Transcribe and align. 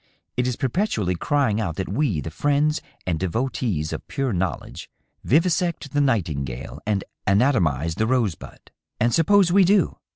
It 0.35 0.47
is 0.47 0.55
perpetually 0.55 1.13
crying 1.13 1.61
out 1.61 1.75
that 1.75 1.87
we, 1.87 2.21
the 2.21 2.31
friends 2.31 2.81
and 3.05 3.19
devotees 3.19 3.93
of 3.93 4.07
pure 4.07 4.33
knowledge, 4.33 4.89
vivisect 5.23 5.91
the 5.93 6.01
nightingale 6.01 6.79
and 6.87 7.03
anatomize 7.27 7.93
the 7.93 8.07
rosebud. 8.07 8.71
And 8.99 9.13
suppose 9.13 9.51
we 9.51 9.63
do 9.63 9.99